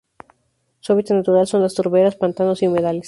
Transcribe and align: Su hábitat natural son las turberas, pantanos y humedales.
Su 0.79 0.93
hábitat 0.93 1.17
natural 1.17 1.45
son 1.45 1.61
las 1.61 1.75
turberas, 1.75 2.15
pantanos 2.15 2.63
y 2.63 2.67
humedales. 2.67 2.99